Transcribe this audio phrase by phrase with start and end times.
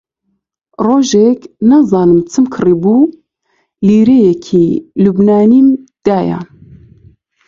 [0.85, 1.39] ڕۆژێک
[1.69, 3.11] نازانم چم کڕیبوو،
[3.87, 4.67] لیرەیەکی
[5.03, 5.67] لوبنانیم
[6.05, 6.39] دایە